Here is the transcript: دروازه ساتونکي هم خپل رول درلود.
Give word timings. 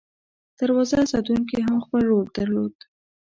دروازه 0.59 0.99
ساتونکي 1.11 1.57
هم 1.67 1.77
خپل 1.85 2.01
رول 2.09 2.27
درلود. 2.37 2.75